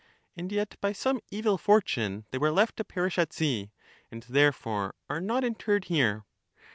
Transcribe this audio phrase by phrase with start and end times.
[0.35, 3.69] And yet by some evil fortune they were left to perish at sea,
[4.09, 6.25] and therefore are l not interred here.